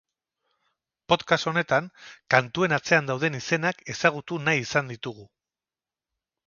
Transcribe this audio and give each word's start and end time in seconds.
Podcast 1.13 1.49
honetan, 1.51 1.89
kantuen 2.37 2.75
atzean 2.79 3.13
dauden 3.13 3.39
izenak 3.43 3.85
ezagutu 3.95 4.43
nahi 4.49 4.67
izan 4.67 4.95
ditugu. 4.95 5.33